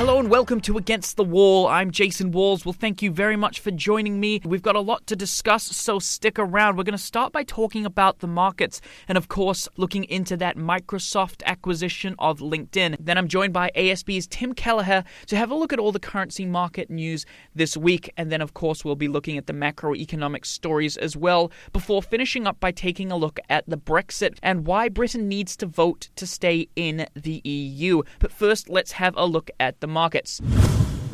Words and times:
Hello 0.00 0.18
and 0.18 0.30
welcome 0.30 0.62
to 0.62 0.78
Against 0.78 1.18
the 1.18 1.24
Wall. 1.24 1.66
I'm 1.68 1.90
Jason 1.90 2.30
Walls. 2.30 2.64
Well, 2.64 2.72
thank 2.72 3.02
you 3.02 3.10
very 3.10 3.36
much 3.36 3.60
for 3.60 3.70
joining 3.70 4.18
me. 4.18 4.40
We've 4.46 4.62
got 4.62 4.74
a 4.74 4.80
lot 4.80 5.06
to 5.08 5.14
discuss, 5.14 5.64
so 5.64 5.98
stick 5.98 6.38
around. 6.38 6.78
We're 6.78 6.84
going 6.84 6.92
to 6.92 6.98
start 6.98 7.34
by 7.34 7.42
talking 7.42 7.84
about 7.84 8.20
the 8.20 8.26
markets 8.26 8.80
and, 9.08 9.18
of 9.18 9.28
course, 9.28 9.68
looking 9.76 10.04
into 10.04 10.38
that 10.38 10.56
Microsoft 10.56 11.42
acquisition 11.44 12.14
of 12.18 12.38
LinkedIn. 12.38 12.96
Then 12.98 13.18
I'm 13.18 13.28
joined 13.28 13.52
by 13.52 13.70
ASB's 13.76 14.26
Tim 14.26 14.54
Kelleher 14.54 15.04
to 15.26 15.36
have 15.36 15.50
a 15.50 15.54
look 15.54 15.70
at 15.70 15.78
all 15.78 15.92
the 15.92 16.00
currency 16.00 16.46
market 16.46 16.88
news 16.88 17.26
this 17.54 17.76
week. 17.76 18.10
And 18.16 18.32
then, 18.32 18.40
of 18.40 18.54
course, 18.54 18.82
we'll 18.82 18.96
be 18.96 19.06
looking 19.06 19.36
at 19.36 19.48
the 19.48 19.52
macroeconomic 19.52 20.46
stories 20.46 20.96
as 20.96 21.14
well 21.14 21.52
before 21.74 22.02
finishing 22.02 22.46
up 22.46 22.58
by 22.58 22.70
taking 22.70 23.12
a 23.12 23.18
look 23.18 23.38
at 23.50 23.68
the 23.68 23.76
Brexit 23.76 24.38
and 24.42 24.66
why 24.66 24.88
Britain 24.88 25.28
needs 25.28 25.58
to 25.58 25.66
vote 25.66 26.08
to 26.16 26.26
stay 26.26 26.68
in 26.74 27.06
the 27.14 27.42
EU. 27.44 28.02
But 28.18 28.32
first, 28.32 28.70
let's 28.70 28.92
have 28.92 29.14
a 29.18 29.26
look 29.26 29.50
at 29.60 29.78
the 29.80 29.89
markets. 29.90 30.40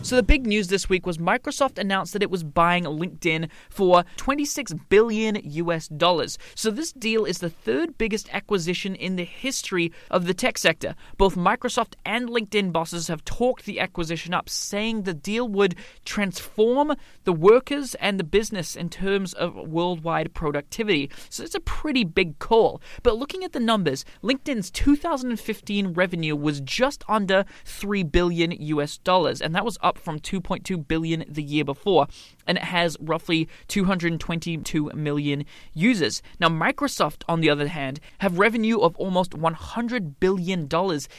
So 0.07 0.15
the 0.15 0.23
big 0.23 0.47
news 0.47 0.69
this 0.69 0.89
week 0.89 1.05
was 1.05 1.19
Microsoft 1.19 1.79
announced 1.79 2.13
that 2.13 2.23
it 2.23 2.31
was 2.31 2.45
buying 2.45 2.85
LinkedIn 2.85 3.51
for 3.69 4.05
26 4.19 4.73
billion 4.89 5.41
US 5.43 5.89
dollars. 5.89 6.39
So 6.55 6.71
this 6.71 6.93
deal 6.93 7.25
is 7.25 7.39
the 7.39 7.51
third 7.51 7.99
biggest 7.99 8.33
acquisition 8.33 8.95
in 8.95 9.17
the 9.17 9.25
history 9.25 9.91
of 10.09 10.29
the 10.29 10.33
tech 10.33 10.59
sector. 10.59 10.95
Both 11.19 11.35
Microsoft 11.35 11.95
and 12.05 12.29
LinkedIn 12.29 12.71
bosses 12.71 13.09
have 13.09 13.25
talked 13.25 13.65
the 13.65 13.81
acquisition 13.81 14.33
up, 14.33 14.49
saying 14.49 15.03
the 15.03 15.13
deal 15.13 15.49
would 15.49 15.75
transform 16.05 16.95
the 17.25 17.33
workers 17.33 17.97
and 17.97 18.21
the 18.21 18.23
business 18.23 18.77
in 18.77 18.89
terms 18.89 19.35
of 19.35 19.57
worldwide 19.57 20.35
productivity. 20.35 21.11
So 21.31 21.43
it's 21.43 21.57
a 21.57 21.61
pretty 21.61 22.05
big 22.05 22.39
call. 22.39 22.81
But 23.03 23.17
looking 23.17 23.43
at 23.43 23.55
the 23.55 23.59
numbers, 23.59 24.05
LinkedIn's 24.23 24.71
2015 24.71 25.95
revenue 25.95 26.37
was 26.37 26.61
just 26.61 27.03
under 27.09 27.45
3 27.65 28.05
billion 28.05 28.53
US 28.53 28.99
dollars, 28.99 29.43
and 29.43 29.53
that 29.53 29.65
was 29.65 29.77
up 29.83 29.96
from 29.99 30.21
2.2 30.21 30.87
billion 30.87 31.25
the 31.29 31.43
year 31.43 31.65
before 31.65 32.07
and 32.47 32.59
it 32.59 32.65
has 32.65 32.97
roughly 33.01 33.49
222 33.69 34.91
million 34.95 35.45
users. 35.75 36.23
Now, 36.41 36.49
Microsoft, 36.49 37.23
on 37.29 37.41
the 37.41 37.51
other 37.51 37.69
hand, 37.69 38.01
have 38.19 38.39
revenue 38.39 38.79
of 38.79 38.97
almost 38.97 39.33
$100 39.33 40.15
billion 40.21 40.69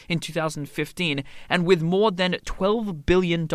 in 0.10 0.20
2015 0.20 1.24
and 1.50 1.66
with 1.66 1.82
more 1.82 2.12
than 2.12 2.34
$12 2.34 3.06
billion 3.06 3.48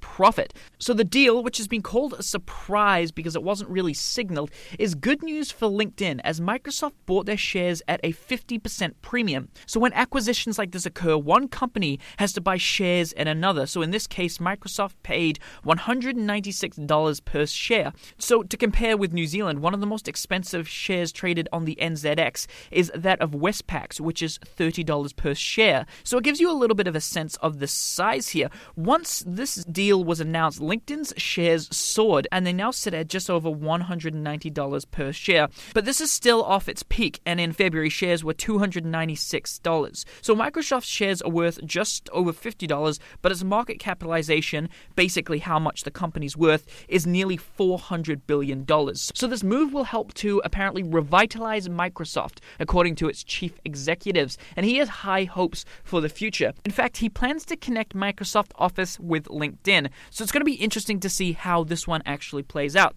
profit. 0.00 0.54
So, 0.78 0.92
the 0.92 1.04
deal, 1.04 1.42
which 1.42 1.58
has 1.58 1.68
been 1.68 1.82
called 1.82 2.14
a 2.14 2.22
surprise 2.22 3.10
because 3.10 3.34
it 3.34 3.42
wasn't 3.42 3.70
really 3.70 3.94
signaled, 3.94 4.50
is 4.78 4.94
good 4.94 5.22
news 5.22 5.50
for 5.50 5.68
LinkedIn 5.68 6.20
as 6.24 6.40
Microsoft 6.40 6.92
bought 7.06 7.26
their 7.26 7.36
shares 7.36 7.82
at 7.88 8.00
a 8.02 8.12
50% 8.12 8.94
premium. 9.02 9.48
So, 9.66 9.80
when 9.80 9.92
acquisitions 9.92 10.58
like 10.58 10.72
this 10.72 10.86
occur, 10.86 11.16
one 11.16 11.48
company 11.48 11.98
has 12.18 12.32
to 12.34 12.40
buy 12.40 12.56
shares 12.56 13.12
in 13.12 13.28
another. 13.28 13.66
So, 13.66 13.82
in 13.82 13.90
this 13.90 14.06
case, 14.06 14.38
Microsoft 14.38 14.55
paid 15.02 15.38
$196 15.64 17.24
per 17.24 17.46
share. 17.46 17.92
So, 18.18 18.42
to 18.42 18.56
compare 18.56 18.96
with 18.96 19.12
New 19.12 19.26
Zealand, 19.26 19.60
one 19.60 19.74
of 19.74 19.80
the 19.80 19.86
most 19.86 20.08
expensive 20.08 20.68
shares 20.68 21.12
traded 21.12 21.48
on 21.52 21.64
the 21.64 21.76
NZX 21.80 22.46
is 22.70 22.90
that 22.94 23.20
of 23.20 23.30
Westpac, 23.32 24.00
which 24.00 24.22
is 24.22 24.38
$30 24.38 25.16
per 25.16 25.34
share. 25.34 25.86
So, 26.04 26.18
it 26.18 26.24
gives 26.24 26.40
you 26.40 26.50
a 26.50 26.60
little 26.60 26.76
bit 26.76 26.88
of 26.88 26.96
a 26.96 27.00
sense 27.00 27.36
of 27.36 27.58
the 27.58 27.66
size 27.66 28.28
here. 28.28 28.50
Once 28.74 29.22
this 29.26 29.56
deal 29.64 30.04
was 30.04 30.20
announced, 30.20 30.60
LinkedIn's 30.60 31.12
shares 31.16 31.68
soared 31.74 32.28
and 32.32 32.46
they 32.46 32.52
now 32.52 32.70
sit 32.70 32.94
at 32.94 33.08
just 33.08 33.30
over 33.30 33.50
$190 33.50 34.90
per 34.90 35.12
share. 35.12 35.48
But 35.74 35.84
this 35.84 36.00
is 36.00 36.10
still 36.12 36.42
off 36.42 36.68
its 36.68 36.82
peak, 36.82 37.20
and 37.26 37.40
in 37.40 37.52
February, 37.52 37.90
shares 37.90 38.24
were 38.24 38.34
$296. 38.34 40.04
So, 40.20 40.34
Microsoft's 40.34 40.86
shares 40.86 41.22
are 41.22 41.30
worth 41.30 41.64
just 41.64 42.08
over 42.10 42.32
$50, 42.32 42.98
but 43.22 43.32
its 43.32 43.44
market 43.44 43.78
capitalization, 43.78 44.45
basically 44.94 45.38
how 45.38 45.58
much 45.58 45.82
the 45.82 45.90
company's 45.90 46.36
worth, 46.36 46.66
is 46.88 47.06
nearly 47.06 47.36
$400 47.36 48.20
billion. 48.26 48.66
So, 48.94 49.26
this 49.26 49.42
move 49.42 49.72
will 49.72 49.84
help 49.84 50.14
to 50.14 50.40
apparently 50.44 50.82
revitalize 50.82 51.68
Microsoft, 51.68 52.38
according 52.60 52.94
to 52.96 53.08
its 53.08 53.24
chief 53.24 53.58
executives, 53.64 54.38
and 54.56 54.64
he 54.64 54.76
has 54.76 54.88
high 54.88 55.24
hopes 55.24 55.64
for 55.84 56.00
the 56.00 56.08
future. 56.08 56.52
In 56.64 56.72
fact, 56.72 56.98
he 56.98 57.08
plans 57.08 57.44
to 57.46 57.56
connect 57.56 57.94
Microsoft 57.94 58.52
Office 58.56 58.98
with 59.00 59.24
LinkedIn, 59.24 59.90
so 60.10 60.22
it's 60.22 60.32
going 60.32 60.40
to 60.40 60.44
be 60.44 60.54
interesting 60.54 61.00
to 61.00 61.08
see 61.08 61.32
how 61.32 61.64
this 61.64 61.86
one 61.86 62.02
actually 62.06 62.42
plays 62.42 62.76
out. 62.76 62.94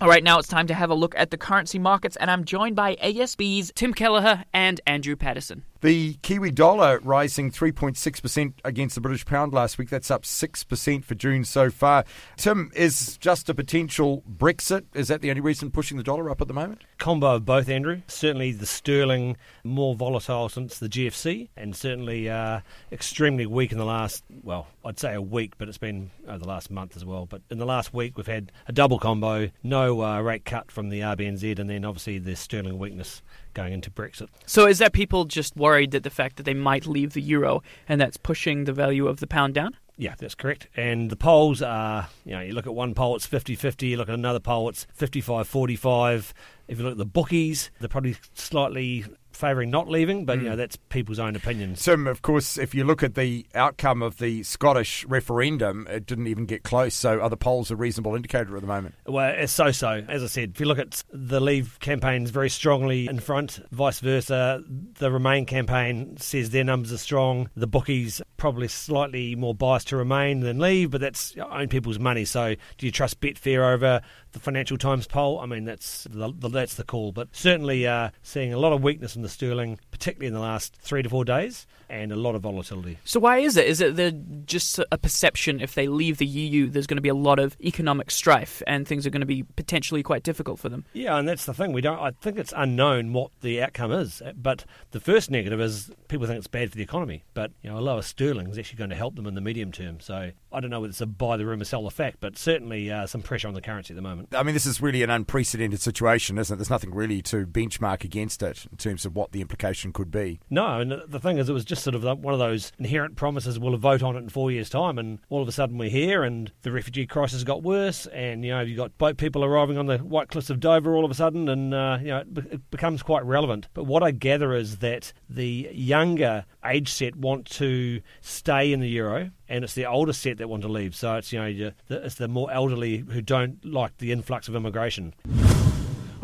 All 0.00 0.08
right, 0.08 0.24
now 0.24 0.38
it's 0.38 0.48
time 0.48 0.66
to 0.66 0.74
have 0.74 0.90
a 0.90 0.94
look 0.94 1.14
at 1.16 1.30
the 1.30 1.38
currency 1.38 1.78
markets, 1.78 2.16
and 2.16 2.30
I'm 2.30 2.44
joined 2.44 2.76
by 2.76 2.96
ASB's 2.96 3.72
Tim 3.74 3.94
Kelleher 3.94 4.44
and 4.52 4.80
Andrew 4.86 5.16
Patterson. 5.16 5.64
The 5.84 6.14
Kiwi 6.22 6.50
dollar 6.50 6.98
rising 7.00 7.50
3.6% 7.50 8.54
against 8.64 8.94
the 8.94 9.02
British 9.02 9.26
pound 9.26 9.52
last 9.52 9.76
week. 9.76 9.90
That's 9.90 10.10
up 10.10 10.22
6% 10.22 11.04
for 11.04 11.14
June 11.14 11.44
so 11.44 11.68
far. 11.68 12.06
Tim, 12.38 12.72
is 12.74 13.18
just 13.18 13.50
a 13.50 13.54
potential 13.54 14.22
Brexit, 14.26 14.84
is 14.94 15.08
that 15.08 15.20
the 15.20 15.28
only 15.28 15.42
reason 15.42 15.70
pushing 15.70 15.98
the 15.98 16.02
dollar 16.02 16.30
up 16.30 16.40
at 16.40 16.48
the 16.48 16.54
moment? 16.54 16.80
Combo 16.96 17.34
of 17.34 17.44
both, 17.44 17.68
Andrew. 17.68 18.00
Certainly 18.06 18.52
the 18.52 18.64
sterling 18.64 19.36
more 19.62 19.94
volatile 19.94 20.48
since 20.48 20.78
the 20.78 20.88
GFC 20.88 21.50
and 21.54 21.76
certainly 21.76 22.30
uh, 22.30 22.60
extremely 22.90 23.44
weak 23.44 23.70
in 23.70 23.76
the 23.76 23.84
last, 23.84 24.24
well, 24.42 24.68
I'd 24.86 24.98
say 24.98 25.12
a 25.12 25.20
week, 25.20 25.52
but 25.58 25.68
it's 25.68 25.76
been 25.76 26.10
over 26.26 26.38
the 26.38 26.48
last 26.48 26.70
month 26.70 26.96
as 26.96 27.04
well. 27.04 27.26
But 27.26 27.42
in 27.50 27.58
the 27.58 27.66
last 27.66 27.92
week, 27.92 28.16
we've 28.16 28.26
had 28.26 28.52
a 28.66 28.72
double 28.72 28.98
combo, 28.98 29.50
no 29.62 30.02
uh, 30.02 30.18
rate 30.22 30.46
cut 30.46 30.70
from 30.70 30.88
the 30.88 31.00
RBNZ, 31.00 31.58
and 31.58 31.68
then 31.68 31.84
obviously 31.84 32.16
the 32.16 32.36
sterling 32.36 32.78
weakness 32.78 33.20
going 33.54 33.72
into 33.72 33.90
Brexit. 33.90 34.28
So 34.46 34.66
is 34.66 34.78
that 34.78 34.92
people 34.92 35.24
just 35.24 35.56
worried 35.56 35.92
that 35.92 36.02
the 36.02 36.10
fact 36.10 36.36
that 36.36 36.42
they 36.42 36.54
might 36.54 36.86
leave 36.86 37.12
the 37.14 37.22
euro 37.22 37.62
and 37.88 38.00
that's 38.00 38.16
pushing 38.16 38.64
the 38.64 38.72
value 38.72 39.06
of 39.06 39.20
the 39.20 39.26
pound 39.26 39.54
down? 39.54 39.76
Yeah, 39.96 40.14
that's 40.18 40.34
correct. 40.34 40.66
And 40.76 41.08
the 41.08 41.16
polls 41.16 41.62
are, 41.62 42.08
you 42.24 42.32
know, 42.32 42.40
you 42.40 42.52
look 42.52 42.66
at 42.66 42.74
one 42.74 42.94
poll, 42.94 43.14
it's 43.14 43.26
50 43.26 43.54
50. 43.54 43.86
You 43.86 43.96
look 43.96 44.08
at 44.08 44.14
another 44.14 44.40
poll, 44.40 44.68
it's 44.68 44.86
55 44.92 45.46
45. 45.46 46.34
If 46.66 46.78
you 46.78 46.84
look 46.84 46.92
at 46.92 46.98
the 46.98 47.04
bookies, 47.04 47.70
they're 47.78 47.88
probably 47.88 48.16
slightly 48.34 49.04
favouring 49.34 49.70
not 49.70 49.88
leaving, 49.88 50.24
but 50.24 50.40
you 50.40 50.48
know 50.48 50.56
that's 50.56 50.76
people's 50.76 51.18
own 51.18 51.36
opinion. 51.36 51.74
Tim, 51.74 52.06
of 52.06 52.22
course, 52.22 52.56
if 52.56 52.74
you 52.74 52.84
look 52.84 53.02
at 53.02 53.14
the 53.14 53.46
outcome 53.54 54.02
of 54.02 54.18
the 54.18 54.42
Scottish 54.42 55.04
referendum, 55.06 55.86
it 55.90 56.06
didn't 56.06 56.26
even 56.26 56.46
get 56.46 56.62
close. 56.62 56.94
So, 56.94 57.20
are 57.20 57.30
the 57.30 57.36
polls 57.36 57.70
a 57.70 57.76
reasonable 57.76 58.14
indicator 58.14 58.54
at 58.56 58.60
the 58.60 58.66
moment? 58.66 58.94
Well, 59.06 59.34
it's 59.36 59.52
so-so. 59.52 60.04
As 60.08 60.22
I 60.22 60.26
said, 60.26 60.50
if 60.54 60.60
you 60.60 60.66
look 60.66 60.78
at 60.78 61.02
the 61.12 61.40
Leave 61.40 61.78
campaign 61.80 62.22
is 62.22 62.30
very 62.30 62.50
strongly 62.50 63.06
in 63.06 63.20
front. 63.20 63.60
Vice 63.70 64.00
versa, 64.00 64.62
the 64.98 65.10
Remain 65.10 65.46
campaign 65.46 66.16
says 66.18 66.50
their 66.50 66.64
numbers 66.64 66.92
are 66.92 66.98
strong. 66.98 67.50
The 67.56 67.66
bookies 67.66 68.22
probably 68.36 68.68
slightly 68.68 69.34
more 69.34 69.54
biased 69.54 69.88
to 69.88 69.96
Remain 69.96 70.40
than 70.40 70.58
Leave, 70.58 70.90
but 70.90 71.00
that's 71.00 71.36
own 71.36 71.68
people's 71.68 71.98
money. 71.98 72.24
So, 72.24 72.54
do 72.78 72.86
you 72.86 72.92
trust 72.92 73.20
Betfair 73.20 73.72
over 73.72 74.02
the 74.32 74.40
Financial 74.40 74.76
Times 74.76 75.06
poll? 75.06 75.40
I 75.40 75.46
mean, 75.46 75.64
that's 75.64 76.06
the, 76.10 76.32
that's 76.48 76.74
the 76.74 76.84
call. 76.84 77.12
But 77.12 77.28
certainly, 77.32 77.86
uh, 77.86 78.10
seeing 78.22 78.52
a 78.52 78.58
lot 78.58 78.72
of 78.72 78.82
weakness 78.82 79.16
in 79.16 79.22
the 79.24 79.28
sterling, 79.28 79.78
particularly 79.90 80.28
in 80.28 80.34
the 80.34 80.40
last 80.40 80.76
three 80.76 81.02
to 81.02 81.08
four 81.08 81.24
days, 81.24 81.66
and 81.88 82.12
a 82.12 82.16
lot 82.16 82.34
of 82.34 82.42
volatility. 82.42 82.98
So 83.04 83.20
why 83.20 83.38
is 83.38 83.56
it? 83.56 83.66
Is 83.66 83.80
it 83.80 84.46
just 84.46 84.80
a 84.90 84.98
perception 84.98 85.60
if 85.60 85.74
they 85.74 85.88
leave 85.88 86.18
the 86.18 86.26
EU, 86.26 86.68
there's 86.68 86.86
going 86.86 86.96
to 86.96 87.02
be 87.02 87.08
a 87.08 87.14
lot 87.14 87.38
of 87.38 87.56
economic 87.60 88.10
strife 88.10 88.62
and 88.66 88.86
things 88.86 89.06
are 89.06 89.10
going 89.10 89.20
to 89.20 89.26
be 89.26 89.42
potentially 89.42 90.02
quite 90.02 90.22
difficult 90.22 90.58
for 90.58 90.68
them? 90.68 90.84
Yeah, 90.92 91.16
and 91.16 91.28
that's 91.28 91.44
the 91.44 91.54
thing. 91.54 91.72
We 91.72 91.80
don't. 91.80 91.98
I 91.98 92.10
think 92.10 92.38
it's 92.38 92.52
unknown 92.56 93.12
what 93.12 93.30
the 93.40 93.62
outcome 93.62 93.92
is. 93.92 94.22
But 94.36 94.64
the 94.90 95.00
first 95.00 95.30
negative 95.30 95.60
is 95.60 95.90
people 96.08 96.26
think 96.26 96.38
it's 96.38 96.46
bad 96.46 96.70
for 96.70 96.76
the 96.76 96.82
economy. 96.82 97.24
But 97.34 97.52
you 97.62 97.70
know, 97.70 97.78
a 97.78 97.80
lower 97.80 98.02
sterling 98.02 98.48
is 98.48 98.58
actually 98.58 98.78
going 98.78 98.90
to 98.90 98.96
help 98.96 99.16
them 99.16 99.26
in 99.26 99.34
the 99.34 99.40
medium 99.40 99.72
term. 99.72 100.00
So 100.00 100.30
I 100.52 100.60
don't 100.60 100.70
know 100.70 100.80
whether 100.80 100.90
it's 100.90 101.00
a 101.00 101.06
buy 101.06 101.36
the 101.36 101.46
rumor, 101.46 101.64
sell 101.64 101.82
the 101.82 101.90
fact, 101.90 102.18
but 102.20 102.38
certainly 102.38 102.90
uh, 102.90 103.06
some 103.06 103.22
pressure 103.22 103.48
on 103.48 103.54
the 103.54 103.60
currency 103.60 103.92
at 103.92 103.96
the 103.96 104.02
moment. 104.02 104.34
I 104.34 104.42
mean, 104.42 104.54
this 104.54 104.66
is 104.66 104.80
really 104.80 105.02
an 105.02 105.10
unprecedented 105.10 105.80
situation, 105.80 106.38
isn't 106.38 106.54
it? 106.54 106.58
There's 106.58 106.70
nothing 106.70 106.94
really 106.94 107.22
to 107.22 107.46
benchmark 107.46 108.04
against 108.04 108.42
it 108.42 108.66
in 108.70 108.76
terms 108.76 109.04
of 109.04 109.13
what 109.14 109.32
the 109.32 109.40
implication 109.40 109.92
could 109.92 110.10
be. 110.10 110.40
No, 110.50 110.80
and 110.80 111.02
the 111.06 111.20
thing 111.20 111.38
is, 111.38 111.48
it 111.48 111.52
was 111.52 111.64
just 111.64 111.82
sort 111.82 111.94
of 111.94 112.02
one 112.02 112.34
of 112.34 112.40
those 112.40 112.72
inherent 112.78 113.16
promises. 113.16 113.58
We'll 113.58 113.76
vote 113.76 114.02
on 114.02 114.16
it 114.16 114.20
in 114.20 114.28
four 114.28 114.50
years' 114.50 114.68
time, 114.68 114.98
and 114.98 115.18
all 115.28 115.42
of 115.42 115.48
a 115.48 115.52
sudden 115.52 115.78
we're 115.78 115.90
here, 115.90 116.22
and 116.22 116.52
the 116.62 116.72
refugee 116.72 117.06
crisis 117.06 117.44
got 117.44 117.62
worse, 117.62 118.06
and 118.06 118.44
you 118.44 118.50
know 118.50 118.60
you've 118.60 118.76
got 118.76 118.96
boat 118.98 119.16
people 119.16 119.44
arriving 119.44 119.78
on 119.78 119.86
the 119.86 119.98
White 119.98 120.28
Cliffs 120.28 120.50
of 120.50 120.60
Dover 120.60 120.94
all 120.94 121.04
of 121.04 121.10
a 121.10 121.14
sudden, 121.14 121.48
and 121.48 121.72
uh, 121.72 121.98
you 122.00 122.08
know 122.08 122.18
it, 122.18 122.34
be- 122.34 122.50
it 122.50 122.70
becomes 122.70 123.02
quite 123.02 123.24
relevant. 123.24 123.68
But 123.74 123.84
what 123.84 124.02
I 124.02 124.10
gather 124.10 124.52
is 124.52 124.78
that 124.78 125.12
the 125.28 125.68
younger 125.72 126.44
age 126.64 126.92
set 126.92 127.16
want 127.16 127.46
to 127.46 128.00
stay 128.20 128.72
in 128.72 128.80
the 128.80 128.88
euro 128.88 129.30
and 129.48 129.64
it's 129.64 129.74
the 129.74 129.84
older 129.86 130.12
set 130.12 130.38
that 130.38 130.48
want 130.48 130.62
to 130.62 130.68
leave. 130.68 130.94
So 130.94 131.16
it's 131.16 131.32
you 131.32 131.38
know 131.38 131.72
it's 131.88 132.14
the 132.16 132.28
more 132.28 132.50
elderly 132.50 132.98
who 132.98 133.20
don't 133.20 133.64
like 133.64 133.98
the 133.98 134.12
influx 134.12 134.48
of 134.48 134.56
immigration. 134.56 135.14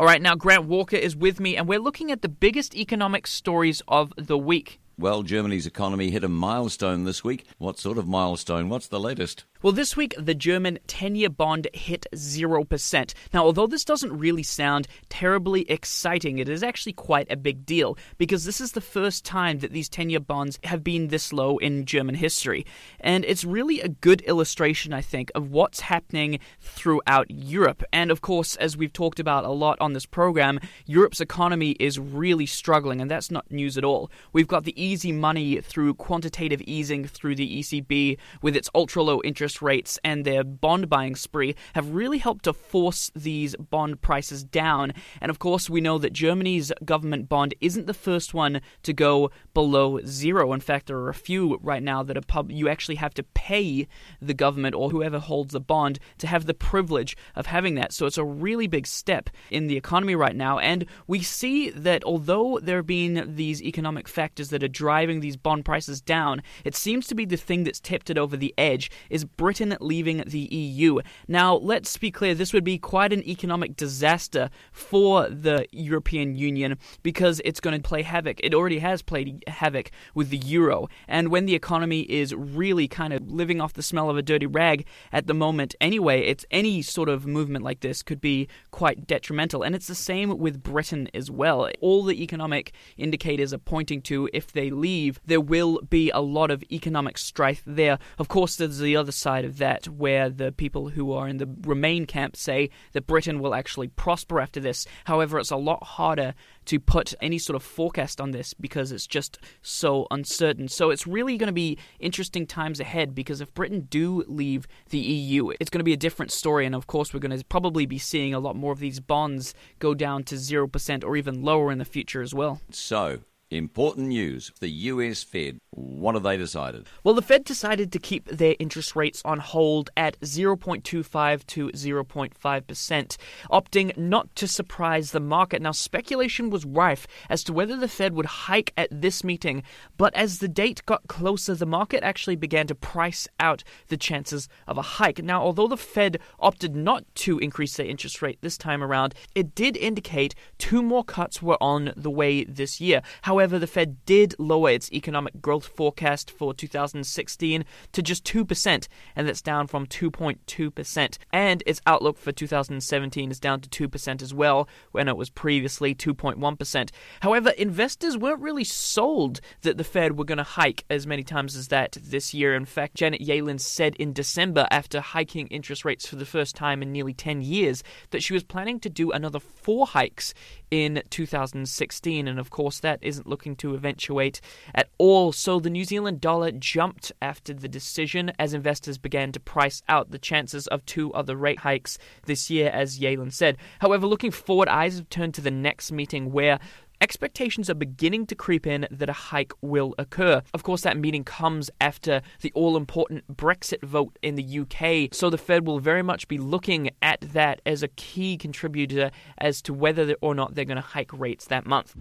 All 0.01 0.07
right, 0.07 0.23
now 0.23 0.35
Grant 0.35 0.65
Walker 0.65 0.97
is 0.97 1.15
with 1.15 1.41
me, 1.41 1.59
and 1.59 1.69
we're 1.69 1.79
looking 1.79 2.11
at 2.11 2.23
the 2.23 2.29
biggest 2.31 2.75
economic 2.75 3.27
stories 3.27 3.83
of 3.87 4.15
the 4.17 4.39
week. 4.39 4.81
Well, 5.01 5.23
Germany's 5.23 5.67
economy 5.67 6.11
hit 6.11 6.25
a 6.25 6.29
milestone 6.29 7.05
this 7.05 7.25
week. 7.25 7.47
What 7.57 7.79
sort 7.79 7.97
of 7.97 8.07
milestone? 8.07 8.69
What's 8.69 8.89
the 8.89 9.01
latest? 9.01 9.47
Well, 9.63 9.73
this 9.73 9.95
week, 9.97 10.15
the 10.19 10.35
German 10.35 10.79
10 10.87 11.17
year 11.17 11.31
bond 11.31 11.69
hit 11.73 12.07
0%. 12.15 13.15
Now, 13.33 13.45
although 13.45 13.67
this 13.67 13.85
doesn't 13.85 14.19
really 14.19 14.43
sound 14.43 14.89
terribly 15.09 15.71
exciting, 15.71 16.39
it 16.39 16.51
is 16.51 16.63
actually 16.63 16.95
quite 16.95 17.31
a 17.31 17.37
big 17.37 17.65
deal 17.65 17.97
because 18.19 18.45
this 18.45 18.61
is 18.61 18.73
the 18.73 18.81
first 18.83 19.25
time 19.25 19.59
that 19.61 19.73
these 19.73 19.89
10 19.89 20.11
year 20.11 20.21
bonds 20.21 20.59
have 20.65 20.85
been 20.85 21.09
this 21.09 21.33
low 21.33 21.57
in 21.59 21.87
German 21.87 22.15
history. 22.15 22.67
And 23.01 23.25
it's 23.25 23.45
really 23.45 23.81
a 23.81 23.89
good 23.89 24.21
illustration, 24.23 24.93
I 24.93 25.01
think, 25.01 25.31
of 25.35 25.51
what's 25.51 25.81
happening 25.81 26.41
throughout 26.61 27.31
Europe. 27.31 27.83
And 27.91 28.11
of 28.11 28.21
course, 28.21 28.57
as 28.57 28.77
we've 28.77 28.93
talked 28.93 29.21
about 29.21 29.45
a 29.45 29.51
lot 29.51 29.79
on 29.81 29.95
this 29.95 30.07
program, 30.07 30.61
Europe's 30.85 31.23
economy 31.23 31.71
is 31.73 31.99
really 31.99 32.47
struggling, 32.47 33.01
and 33.01 33.11
that's 33.11 33.31
not 33.31 33.51
news 33.51 33.79
at 33.79 33.85
all. 33.85 34.11
We've 34.33 34.49
got 34.49 34.65
the 34.65 34.90
easy 34.91 35.13
money 35.13 35.61
through 35.61 35.95
quantitative 35.95 36.61
easing 36.63 37.05
through 37.05 37.37
the 37.37 37.61
ECB 37.61 38.19
with 38.43 38.57
its 38.57 38.69
ultra 38.75 39.03
low 39.03 39.21
interest 39.23 39.63
rates 39.63 39.99
and 40.03 40.25
their 40.25 40.43
bond 40.43 40.89
buying 40.89 41.15
spree 41.15 41.55
have 41.75 41.95
really 41.95 42.19
helped 42.19 42.45
to 42.45 42.53
force 42.53 43.11
these 43.15 43.55
bond 43.57 44.01
prices 44.01 44.43
down. 44.43 44.93
And 45.21 45.31
of 45.31 45.39
course, 45.39 45.71
we 45.71 45.81
know 45.81 45.99
that 45.99 46.13
Germany's 46.13 46.73
government 46.85 47.29
bond 47.29 47.55
isn't 47.61 47.87
the 47.87 47.95
first 47.95 48.35
one 48.35 48.61
to 48.83 48.93
go 48.93 49.31
below 49.55 50.01
zero. 50.05 50.53
In 50.53 50.61
fact, 50.61 50.87
there 50.87 50.99
are 50.99 51.09
a 51.09 51.15
few 51.15 51.59
right 51.63 51.83
now 51.83 52.03
that 52.03 52.17
are 52.17 52.23
pub- 52.23 52.51
you 52.51 52.69
actually 52.69 52.97
have 52.97 53.15
to 53.15 53.23
pay 53.23 53.87
the 54.21 54.35
government 54.35 54.75
or 54.75 54.91
whoever 54.91 55.19
holds 55.19 55.53
the 55.53 55.61
bond 55.61 55.99
to 56.19 56.27
have 56.27 56.47
the 56.47 56.55
privilege 56.55 57.17
of 57.37 57.47
having 57.47 57.77
that. 57.77 57.93
So 57.93 58.07
it's 58.07 58.19
a 58.19 58.25
really 58.25 58.67
big 58.67 58.87
step 58.87 59.31
in 59.51 59.69
the 59.69 59.77
economy 59.77 60.17
right 60.17 60.35
now. 60.35 60.59
And 60.59 60.87
we 61.07 61.21
see 61.23 61.71
that 61.71 62.03
although 62.05 62.59
there 62.61 62.79
have 62.79 62.87
been 62.87 63.37
these 63.37 63.63
economic 63.63 64.09
factors 64.09 64.49
that 64.51 64.63
are 64.63 64.69
driving 64.71 65.21
these 65.21 65.37
bond 65.37 65.65
prices 65.65 66.01
down, 66.01 66.43
it 66.65 66.75
seems 66.75 67.07
to 67.09 67.15
be 67.15 67.25
the 67.25 67.37
thing 67.37 67.65
that's 67.65 67.81
tipped 67.81 68.11
it 68.11 68.19
over 68.19 68.37
the 68.37 68.55
edge 68.57 68.91
is 69.09 69.25
Britain 69.25 69.77
leaving 69.81 70.23
the 70.27 70.49
EU. 70.55 70.99
Now, 71.29 71.55
let's 71.57 71.97
be 71.97 72.11
clear, 72.11 72.35
this 72.35 72.53
would 72.53 72.65
be 72.65 72.79
quite 72.79 73.13
an 73.13 73.27
economic 73.29 73.77
disaster 73.77 74.51
for 74.73 75.29
the 75.29 75.67
European 75.73 76.35
Union 76.35 76.79
because 77.03 77.41
it's 77.45 77.61
going 77.61 77.81
to 77.81 77.89
play 77.89 78.03
havoc. 78.03 78.41
It 78.43 78.55
already 78.55 78.79
has 78.79 79.03
played 79.03 79.45
havoc 79.47 79.91
with 80.15 80.31
the 80.31 80.39
euro. 80.39 80.89
And 81.09 81.29
when 81.31 81.47
the 81.47 81.55
economy 81.55 82.01
is 82.03 82.35
really 82.35 82.89
kind 82.89 83.13
of 83.13 83.31
living 83.31 83.61
off 83.61 83.73
the 83.73 83.83
smell 83.83 84.11
of 84.11 84.17
a 84.17 84.23
dirty 84.23 84.47
rag 84.47 84.87
at 85.13 85.27
the 85.27 85.35
moment 85.35 85.75
anyway, 85.81 86.23
it's 86.23 86.45
any 86.51 86.83
sort 86.83 87.09
of 87.09 87.27
movement 87.27 87.65
like 87.65 87.81
this 87.81 88.03
could 88.03 88.21
be 88.21 88.49
quite 88.71 89.07
detrimental. 89.07 89.63
And 89.63 89.75
it's 89.75 89.87
the 89.87 89.95
same 89.95 90.39
with 90.39 90.63
Britain 90.63 91.09
as 91.15 91.31
well. 91.31 91.69
All 91.81 92.05
the 92.05 92.23
economic 92.23 92.73
indicators 92.97 93.53
are 93.53 93.59
pointing 93.59 94.03
to 94.03 94.29
if 94.33 94.53
they 94.61 94.69
leave, 94.69 95.19
there 95.25 95.41
will 95.41 95.81
be 95.89 96.11
a 96.11 96.21
lot 96.21 96.51
of 96.51 96.63
economic 96.71 97.17
strife 97.17 97.63
there. 97.67 97.99
Of 98.19 98.29
course, 98.29 98.57
there's 98.57 98.79
the 98.79 98.95
other 98.95 99.13
side 99.13 99.47
of 99.47 99.57
that 99.57 99.89
where 99.89 100.29
the 100.29 100.53
people 100.53 100.91
who 100.91 101.13
are 101.13 101.27
in 101.27 101.39
the 101.39 101.49
Remain 101.63 102.05
camp 102.05 102.37
say 102.37 102.69
that 102.93 103.07
Britain 103.07 103.41
will 103.41 103.55
actually 103.55 103.89
prosper 103.89 104.39
after 104.39 104.61
this. 104.61 104.87
However, 105.05 105.39
it's 105.39 105.51
a 105.51 105.57
lot 105.57 105.83
harder 105.83 106.35
to 106.67 106.79
put 106.79 107.15
any 107.23 107.39
sort 107.39 107.57
of 107.57 107.63
forecast 107.63 108.21
on 108.21 108.33
this 108.33 108.53
because 108.53 108.93
it's 108.93 109.07
just 109.07 109.39
so 109.63 110.07
uncertain. 110.11 110.69
So 110.69 110.91
it's 110.91 111.07
really 111.07 111.39
going 111.39 111.47
to 111.47 111.53
be 111.55 111.79
interesting 111.99 112.47
times 112.47 112.81
ahead 112.81 113.15
because 113.15 113.41
if 113.41 113.55
Britain 113.55 113.87
do 113.89 114.25
leave 114.29 114.67
the 114.91 114.99
EU, 114.99 115.53
it's 115.59 115.71
going 115.71 115.81
to 115.81 115.85
be 115.85 115.95
a 115.95 115.97
different 115.97 116.33
story. 116.33 116.67
And 116.67 116.75
of 116.75 116.87
course, 116.87 117.15
we're 117.15 117.21
going 117.21 117.39
to 117.39 117.45
probably 117.47 117.87
be 117.87 117.99
seeing 117.99 118.35
a 118.35 118.41
lot 118.41 118.57
more 118.57 118.73
of 118.73 118.79
these 118.79 119.01
bonds 119.01 119.55
go 119.79 119.95
down 119.95 120.23
to 120.25 120.35
0% 120.35 121.05
or 121.05 121.17
even 121.17 121.43
lower 121.43 121.73
in 121.73 121.79
the 121.79 121.85
future 121.87 122.21
as 122.21 122.35
well. 122.35 122.61
So, 122.71 123.21
Important 123.51 124.07
news. 124.07 124.53
The 124.61 124.69
US 124.69 125.25
Fed, 125.25 125.59
what 125.73 126.15
have 126.15 126.25
they 126.25 126.37
decided? 126.37 126.87
Well, 127.05 127.15
the 127.15 127.23
Fed 127.23 127.45
decided 127.45 127.93
to 127.93 127.99
keep 127.99 128.27
their 128.29 128.57
interest 128.59 128.97
rates 128.97 129.23
on 129.25 129.39
hold 129.39 129.91
at 129.97 130.19
0.25 130.21 131.47
to 131.47 131.69
0.5%, 131.69 133.17
opting 133.51 133.97
not 133.97 134.35
to 134.37 134.49
surprise 134.49 135.13
the 135.13 135.21
market. 135.21 135.63
Now, 135.63 135.73
speculation 135.73 136.51
was 136.51 136.65
rife 136.65 137.07
as 137.29 137.45
to 137.45 137.53
whether 137.53 137.77
the 137.77 137.89
Fed 137.89 138.15
would 138.15 138.27
hike 138.27 138.73
at 138.77 138.89
this 138.91 139.23
meeting, 139.23 139.63
but 139.97 140.15
as 140.15 140.39
the 140.39 140.49
date 140.49 140.83
got 140.87 141.07
closer, 141.07 141.55
the 141.55 141.67
market 141.67 142.03
actually 142.03 142.37
began 142.37 142.67
to 142.67 142.75
price 142.75 143.29
out 143.39 143.63
the 143.89 143.97
chances 143.97 144.49
of 144.67 144.77
a 144.77 144.83
hike. 144.83 145.23
Now, 145.23 145.43
although 145.43 145.69
the 145.69 145.77
Fed 145.77 146.19
opted 146.41 146.75
not 146.75 147.05
to 147.17 147.39
increase 147.39 147.77
their 147.77 147.87
interest 147.87 148.23
rate 148.23 148.39
this 148.41 148.59
time 148.59 148.83
around, 148.83 149.15
it 149.35 149.55
did 149.55 149.77
indicate 149.77 150.35
two 150.59 150.83
more 150.83 151.05
cuts 151.05 151.41
were 151.41 151.63
on 151.63 151.93
the 151.97 152.11
way 152.11 152.45
this 152.45 152.81
year. 152.81 153.03
However, 153.23 153.59
the 153.59 153.67
Fed 153.67 154.05
did 154.05 154.35
lower 154.39 154.71
its 154.71 154.93
economic 154.93 155.41
growth 155.41 155.70
forecast 155.71 156.31
for 156.31 156.53
2016 156.53 157.65
to 157.93 158.03
just 158.03 158.25
2%, 158.25 158.89
and 159.17 159.29
that's 159.29 159.43
down 159.43 159.67
from 159.67 159.87
2.2%. 159.87 161.19
And 161.33 161.63
its 161.67 161.81
outlook 161.87 162.19
for 162.19 162.33
2017 162.33 163.31
is 163.31 163.41
down 163.41 163.61
to 163.61 163.89
2% 163.89 164.23
as 164.23 164.35
well, 164.35 164.69
when 164.93 165.09
it 165.09 165.17
was 165.17 165.31
previously 165.31 165.95
2.1%. 165.95 166.91
However, 167.21 167.51
investors 167.51 168.17
weren't 168.17 168.43
really 168.43 168.65
sold 168.65 169.41
that 169.63 169.79
the 169.79 169.85
Fed 169.85 170.19
were 170.19 170.25
going 170.25 170.39
to 170.39 170.45
hike 170.45 170.85
as 170.91 171.07
many 171.07 171.23
times 171.23 171.57
as 171.57 171.69
that 171.69 171.97
this 172.03 172.35
year. 172.35 172.55
In 172.55 172.65
fact, 172.65 172.95
Janet 172.95 173.21
Yellen 173.21 173.61
said 173.61 173.95
in 173.97 174.13
December, 174.13 174.67
after 174.71 175.01
hiking 175.01 175.47
interest 175.49 175.85
rates 175.85 176.07
for 176.07 176.17
the 176.17 176.27
first 176.27 176.57
time 176.57 176.83
in 176.83 176.93
nearly 176.93 177.15
10 177.15 177.43
years, 177.43 177.83
that 178.11 178.23
she 178.23 178.33
was 178.33 178.45
planning 178.45 178.81
to 178.81 178.91
do 178.91 179.11
another 179.11 179.41
four 179.41 179.87
hikes 179.87 180.35
in 180.71 181.03
2016. 181.11 182.29
And 182.29 182.39
of 182.39 182.51
course, 182.51 182.81
that 182.81 182.99
isn't 183.03 183.27
looking 183.27 183.57
to 183.57 183.75
eventuate 183.75 184.41
at 184.75 184.89
all. 184.99 185.33
So 185.33 185.50
the 185.59 185.71
New 185.71 185.85
Zealand 185.85 186.21
dollar 186.21 186.53
jumped 186.53 187.11
after 187.23 187.55
the 187.55 187.69
decision 187.69 188.31
as 188.39 188.53
investors 188.53 188.99
began 188.99 189.33
to 189.33 189.41
price 189.41 189.83
out 189.89 190.11
the 190.11 190.19
chances 190.19 190.67
of 190.67 190.85
two 190.87 191.13
other 191.15 191.35
rate 191.35 191.61
hikes 191.61 191.99
this 192.27 192.51
year, 192.51 192.69
as 192.69 193.01
Yellen 193.01 193.33
said. 193.33 193.57
However, 193.81 194.07
looking 194.07 194.31
forward, 194.31 194.69
eyes 194.69 194.97
have 194.97 195.09
turned 195.09 195.35
to 195.35 195.41
the 195.41 195.51
next 195.51 195.91
meeting 195.91 196.31
where 196.31 196.61
expectations 197.01 197.71
are 197.71 197.75
beginning 197.75 198.27
to 198.27 198.35
creep 198.35 198.67
in 198.67 198.87
that 198.91 199.09
a 199.09 199.15
hike 199.15 199.53
will 199.63 199.95
occur. 199.99 200.43
Of 200.53 200.63
course, 200.63 200.83
that 200.83 200.99
meeting 200.99 201.25
comes 201.25 201.71
after 201.81 202.21
the 202.43 202.53
all 202.55 202.77
important 202.77 203.35
Brexit 203.35 203.83
vote 203.83 204.19
in 204.23 204.35
the 204.35 204.61
UK, 204.61 205.15
so 205.15 205.31
the 205.31 205.39
Fed 205.39 205.67
will 205.67 205.79
very 205.79 206.03
much 206.03 206.29
be 206.29 206.39
looking 206.39 206.91
at 207.01 207.21
that 207.21 207.63
as 207.65 207.83
a 207.83 207.89
key 207.89 208.37
contributor 208.37 209.11
as 209.39 209.63
to 209.63 209.73
whether 209.73 210.15
or 210.21 210.35
not 210.35 210.55
they're 210.55 210.65
going 210.65 210.77
to 210.77 210.83
hike 210.83 211.19
rates 211.19 211.47
that 211.47 211.67
month. 211.67 211.97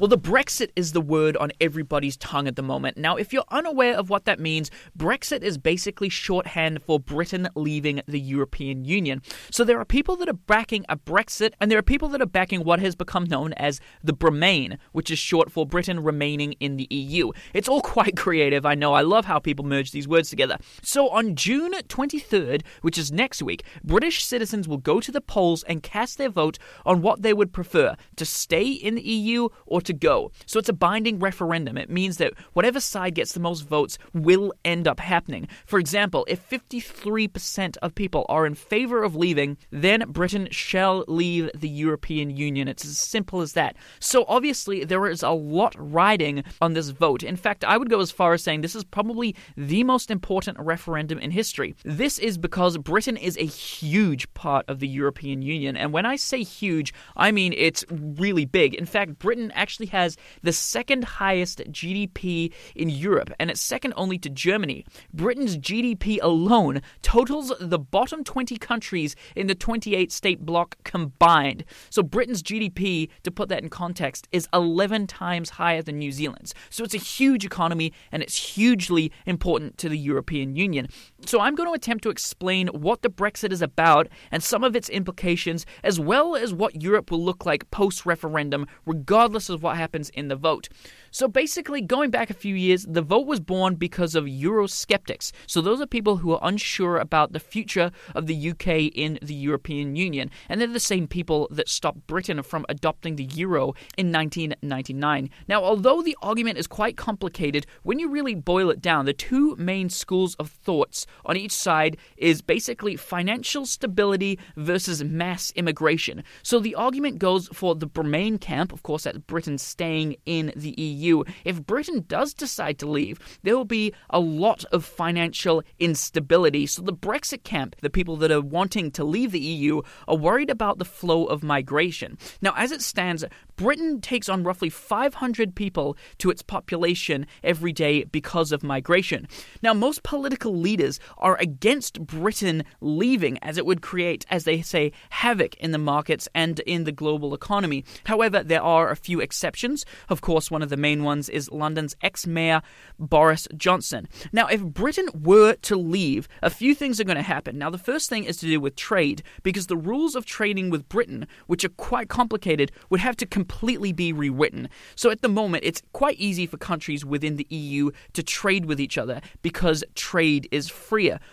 Well, 0.00 0.08
the 0.08 0.18
Brexit 0.18 0.70
is 0.74 0.90
the 0.90 1.00
word 1.00 1.36
on 1.36 1.52
everybody's 1.60 2.16
tongue 2.16 2.48
at 2.48 2.56
the 2.56 2.64
moment. 2.64 2.98
Now, 2.98 3.14
if 3.14 3.32
you're 3.32 3.44
unaware 3.52 3.96
of 3.96 4.10
what 4.10 4.24
that 4.24 4.40
means, 4.40 4.68
Brexit 4.98 5.42
is 5.42 5.56
basically 5.56 6.08
shorthand 6.08 6.82
for 6.82 6.98
Britain 6.98 7.48
leaving 7.54 8.02
the 8.08 8.18
European 8.18 8.84
Union. 8.84 9.22
So 9.52 9.62
there 9.62 9.78
are 9.78 9.84
people 9.84 10.16
that 10.16 10.28
are 10.28 10.32
backing 10.32 10.84
a 10.88 10.96
Brexit, 10.96 11.52
and 11.60 11.70
there 11.70 11.78
are 11.78 11.82
people 11.82 12.08
that 12.08 12.20
are 12.20 12.26
backing 12.26 12.64
what 12.64 12.80
has 12.80 12.96
become 12.96 13.22
known 13.22 13.52
as 13.52 13.80
the 14.02 14.12
Bremain, 14.12 14.78
which 14.90 15.12
is 15.12 15.18
short 15.20 15.52
for 15.52 15.64
Britain 15.64 16.02
remaining 16.02 16.54
in 16.58 16.76
the 16.76 16.88
EU. 16.90 17.30
It's 17.52 17.68
all 17.68 17.80
quite 17.94 18.16
creative, 18.16 18.66
I 18.66 18.74
know. 18.74 18.94
I 18.94 19.02
love 19.02 19.26
how 19.26 19.38
people 19.38 19.64
merge 19.64 19.92
these 19.92 20.08
words 20.08 20.28
together. 20.28 20.58
So 20.82 21.08
on 21.10 21.36
June 21.36 21.72
23rd, 21.72 22.62
which 22.82 22.98
is 22.98 23.12
next 23.12 23.44
week, 23.44 23.62
British 23.84 24.24
citizens 24.24 24.66
will 24.66 24.78
go 24.78 24.98
to 24.98 25.12
the 25.12 25.20
polls 25.20 25.62
and 25.62 25.84
cast 25.84 26.18
their 26.18 26.30
vote 26.30 26.58
on 26.84 27.00
what 27.00 27.22
they 27.22 27.32
would 27.32 27.52
prefer 27.52 27.94
to 28.16 28.24
stay 28.24 28.66
in 28.66 28.96
the 28.96 29.02
EU 29.02 29.50
or 29.66 29.83
to 29.86 29.92
go. 29.92 30.30
So 30.46 30.58
it's 30.58 30.68
a 30.68 30.74
binding 30.74 31.18
referendum. 31.18 31.76
It 31.78 31.90
means 31.90 32.16
that 32.18 32.34
whatever 32.52 32.80
side 32.80 33.14
gets 33.14 33.32
the 33.32 33.40
most 33.40 33.62
votes 33.62 33.98
will 34.12 34.52
end 34.64 34.88
up 34.88 35.00
happening. 35.00 35.48
For 35.66 35.78
example, 35.78 36.24
if 36.28 36.48
53% 36.48 37.76
of 37.82 37.94
people 37.94 38.26
are 38.28 38.46
in 38.46 38.54
favor 38.54 39.02
of 39.02 39.16
leaving, 39.16 39.56
then 39.70 40.04
Britain 40.08 40.48
shall 40.50 41.04
leave 41.08 41.50
the 41.54 41.68
European 41.68 42.30
Union. 42.30 42.68
It's 42.68 42.84
as 42.84 42.98
simple 42.98 43.40
as 43.40 43.52
that. 43.52 43.76
So 44.00 44.24
obviously, 44.28 44.84
there 44.84 45.06
is 45.06 45.22
a 45.22 45.30
lot 45.30 45.74
riding 45.78 46.44
on 46.60 46.72
this 46.74 46.90
vote. 46.90 47.22
In 47.22 47.36
fact, 47.36 47.64
I 47.64 47.76
would 47.76 47.90
go 47.90 48.00
as 48.00 48.10
far 48.10 48.32
as 48.32 48.42
saying 48.42 48.60
this 48.60 48.74
is 48.74 48.84
probably 48.84 49.34
the 49.56 49.84
most 49.84 50.10
important 50.10 50.58
referendum 50.58 51.18
in 51.18 51.30
history. 51.30 51.74
This 51.84 52.18
is 52.18 52.38
because 52.38 52.78
Britain 52.78 53.16
is 53.16 53.36
a 53.36 53.46
huge 53.46 54.32
part 54.34 54.64
of 54.68 54.80
the 54.80 54.88
European 54.88 55.42
Union. 55.42 55.76
And 55.76 55.92
when 55.92 56.06
I 56.06 56.16
say 56.16 56.42
huge, 56.42 56.92
I 57.16 57.32
mean 57.32 57.52
it's 57.56 57.84
really 57.90 58.44
big. 58.44 58.74
In 58.74 58.86
fact, 58.86 59.18
Britain 59.18 59.50
actually 59.54 59.73
actually 59.74 59.86
has 59.86 60.16
the 60.42 60.52
second 60.52 61.02
highest 61.02 61.58
GDP 61.72 62.52
in 62.76 62.88
Europe, 62.88 63.30
and 63.40 63.50
it's 63.50 63.60
second 63.60 63.92
only 63.96 64.18
to 64.18 64.30
Germany. 64.30 64.84
Britain's 65.12 65.58
GDP 65.58 66.20
alone 66.22 66.80
totals 67.02 67.52
the 67.58 67.78
bottom 67.78 68.22
20 68.22 68.56
countries 68.58 69.16
in 69.34 69.48
the 69.48 69.54
28 69.56 70.12
state 70.12 70.46
bloc 70.46 70.76
combined. 70.84 71.64
So 71.90 72.04
Britain's 72.04 72.40
GDP, 72.40 73.08
to 73.24 73.32
put 73.32 73.48
that 73.48 73.64
in 73.64 73.68
context, 73.68 74.28
is 74.30 74.46
11 74.54 75.08
times 75.08 75.50
higher 75.50 75.82
than 75.82 75.98
New 75.98 76.12
Zealand's. 76.12 76.54
So 76.70 76.84
it's 76.84 76.94
a 76.94 76.98
huge 76.98 77.44
economy 77.44 77.92
and 78.12 78.22
it's 78.22 78.54
hugely 78.54 79.10
important 79.26 79.76
to 79.78 79.88
the 79.88 79.98
European 79.98 80.54
Union. 80.54 80.86
So 81.26 81.40
I'm 81.40 81.54
going 81.54 81.68
to 81.68 81.74
attempt 81.74 82.02
to 82.04 82.10
explain 82.10 82.68
what 82.68 83.02
the 83.02 83.08
Brexit 83.08 83.50
is 83.50 83.62
about 83.62 84.08
and 84.30 84.42
some 84.42 84.62
of 84.62 84.76
its 84.76 84.90
implications, 84.90 85.64
as 85.82 85.98
well 85.98 86.36
as 86.36 86.52
what 86.52 86.82
Europe 86.82 87.10
will 87.10 87.24
look 87.24 87.46
like 87.46 87.70
post 87.70 88.04
referendum, 88.04 88.66
regardless 88.84 89.48
of 89.48 89.62
what 89.62 89.76
happens 89.76 90.10
in 90.10 90.28
the 90.28 90.36
vote. 90.36 90.68
So 91.10 91.28
basically, 91.28 91.80
going 91.80 92.10
back 92.10 92.28
a 92.28 92.34
few 92.34 92.54
years, 92.54 92.84
the 92.88 93.00
vote 93.00 93.26
was 93.26 93.40
born 93.40 93.76
because 93.76 94.14
of 94.14 94.24
Eurosceptics. 94.24 95.32
So 95.46 95.60
those 95.60 95.80
are 95.80 95.86
people 95.86 96.16
who 96.16 96.32
are 96.32 96.40
unsure 96.42 96.98
about 96.98 97.32
the 97.32 97.40
future 97.40 97.90
of 98.14 98.26
the 98.26 98.50
UK 98.50 98.90
in 98.94 99.18
the 99.22 99.34
European 99.34 99.96
Union. 99.96 100.30
And 100.48 100.60
they're 100.60 100.68
the 100.68 100.80
same 100.80 101.06
people 101.06 101.48
that 101.52 101.68
stopped 101.68 102.06
Britain 102.06 102.42
from 102.42 102.66
adopting 102.68 103.16
the 103.16 103.24
euro 103.24 103.74
in 103.96 104.12
1999. 104.12 105.30
Now, 105.48 105.62
although 105.62 106.02
the 106.02 106.16
argument 106.20 106.58
is 106.58 106.66
quite 106.66 106.96
complicated, 106.96 107.66
when 107.82 107.98
you 107.98 108.10
really 108.10 108.34
boil 108.34 108.68
it 108.70 108.82
down, 108.82 109.06
the 109.06 109.12
two 109.12 109.54
main 109.56 109.88
schools 109.88 110.34
of 110.34 110.50
thoughts 110.50 111.06
on 111.24 111.36
each 111.36 111.52
side 111.52 111.96
is 112.16 112.42
basically 112.42 112.96
financial 112.96 113.66
stability 113.66 114.38
versus 114.56 115.02
mass 115.02 115.52
immigration. 115.56 116.22
So 116.42 116.60
the 116.60 116.74
argument 116.74 117.18
goes 117.18 117.48
for 117.48 117.74
the 117.74 117.88
Remain 118.04 118.36
camp, 118.36 118.70
of 118.70 118.82
course, 118.82 119.04
that's 119.04 119.16
Britain 119.16 119.56
staying 119.56 120.16
in 120.26 120.52
the 120.54 120.78
EU. 120.78 121.24
If 121.46 121.64
Britain 121.64 122.04
does 122.06 122.34
decide 122.34 122.78
to 122.80 122.86
leave, 122.86 123.18
there 123.42 123.56
will 123.56 123.64
be 123.64 123.94
a 124.10 124.20
lot 124.20 124.62
of 124.72 124.84
financial 124.84 125.62
instability. 125.78 126.66
So 126.66 126.82
the 126.82 126.92
Brexit 126.92 127.44
camp, 127.44 127.76
the 127.80 127.88
people 127.88 128.18
that 128.18 128.30
are 128.30 128.42
wanting 128.42 128.90
to 128.90 129.04
leave 129.04 129.32
the 129.32 129.40
EU, 129.40 129.80
are 130.06 130.16
worried 130.16 130.50
about 130.50 130.76
the 130.76 130.84
flow 130.84 131.24
of 131.24 131.42
migration. 131.42 132.18
Now, 132.42 132.52
as 132.58 132.72
it 132.72 132.82
stands, 132.82 133.24
Britain 133.56 134.02
takes 134.02 134.28
on 134.28 134.44
roughly 134.44 134.68
500 134.68 135.54
people 135.54 135.96
to 136.18 136.28
its 136.28 136.42
population 136.42 137.26
every 137.42 137.72
day 137.72 138.04
because 138.04 138.52
of 138.52 138.62
migration. 138.62 139.26
Now, 139.62 139.72
most 139.72 140.02
political 140.02 140.54
leaders 140.54 141.00
are 141.18 141.36
against 141.40 142.00
Britain 142.06 142.64
leaving, 142.80 143.38
as 143.38 143.58
it 143.58 143.66
would 143.66 143.82
create, 143.82 144.24
as 144.30 144.44
they 144.44 144.62
say, 144.62 144.92
havoc 145.10 145.54
in 145.56 145.72
the 145.72 145.78
markets 145.78 146.28
and 146.34 146.60
in 146.60 146.84
the 146.84 146.92
global 146.92 147.34
economy. 147.34 147.84
However, 148.06 148.42
there 148.42 148.62
are 148.62 148.90
a 148.90 148.96
few 148.96 149.20
exceptions. 149.20 149.84
Of 150.08 150.20
course, 150.20 150.50
one 150.50 150.62
of 150.62 150.68
the 150.68 150.76
main 150.76 151.04
ones 151.04 151.28
is 151.28 151.50
London's 151.50 151.96
ex 152.02 152.26
mayor, 152.26 152.62
Boris 152.98 153.48
Johnson. 153.56 154.08
Now, 154.32 154.46
if 154.46 154.62
Britain 154.62 155.08
were 155.14 155.54
to 155.54 155.76
leave, 155.76 156.28
a 156.42 156.50
few 156.50 156.74
things 156.74 157.00
are 157.00 157.04
going 157.04 157.16
to 157.16 157.22
happen. 157.22 157.58
Now, 157.58 157.70
the 157.70 157.78
first 157.78 158.08
thing 158.08 158.24
is 158.24 158.36
to 158.38 158.46
do 158.46 158.60
with 158.60 158.76
trade, 158.76 159.22
because 159.42 159.66
the 159.66 159.76
rules 159.76 160.16
of 160.16 160.26
trading 160.26 160.70
with 160.70 160.88
Britain, 160.88 161.26
which 161.46 161.64
are 161.64 161.70
quite 161.70 162.08
complicated, 162.08 162.72
would 162.90 163.00
have 163.00 163.16
to 163.16 163.26
completely 163.26 163.92
be 163.92 164.12
rewritten. 164.12 164.68
So 164.94 165.10
at 165.10 165.22
the 165.22 165.28
moment, 165.28 165.64
it's 165.64 165.82
quite 165.92 166.18
easy 166.18 166.46
for 166.46 166.56
countries 166.56 167.04
within 167.04 167.36
the 167.36 167.46
EU 167.50 167.90
to 168.12 168.22
trade 168.22 168.66
with 168.66 168.80
each 168.80 168.98
other 168.98 169.20
because 169.42 169.84
trade 169.94 170.48
is 170.50 170.68